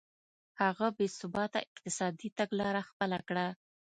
هغه 0.61 0.87
بې 0.97 1.07
ثباته 1.19 1.59
اقتصادي 1.67 2.29
تګلاره 2.39 2.81
خپله 2.89 3.19
کړه. 3.27 3.47